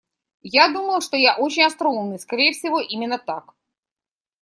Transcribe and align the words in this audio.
Я 0.41 0.67
думал, 0.73 0.99
что 1.01 1.15
я 1.15 1.35
очень 1.37 1.61
остроумный, 1.63 2.17
скорее 2.17 2.53
всего, 2.53 2.79
именно 2.79 3.19
так. 3.19 3.53